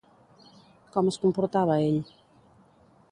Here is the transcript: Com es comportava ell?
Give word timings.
Com 0.95 1.11
es 1.11 1.19
comportava 1.25 1.77
ell? 1.91 2.01